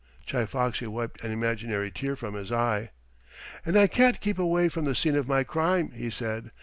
[0.25, 2.89] Chi Foxy wiped an imaginary tear from his eye.
[3.63, 6.49] "And I can't keep away from the scene of my crime," he said.